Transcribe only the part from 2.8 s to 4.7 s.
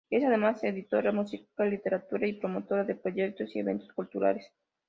de proyectos y eventos culturales.